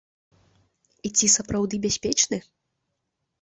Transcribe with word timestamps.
І 1.09 1.11
ці 1.19 1.29
сапраўды 1.35 1.75
бяспечны? 1.85 2.41